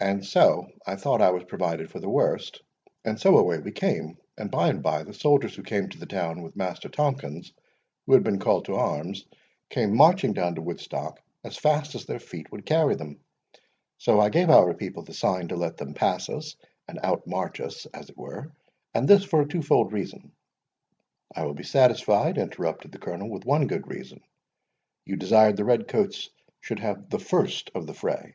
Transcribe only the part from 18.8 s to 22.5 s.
and this for a twofold reason." "I will be satisfied,"